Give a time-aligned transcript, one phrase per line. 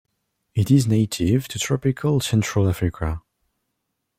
[0.55, 3.21] It is native to tropical central Africa.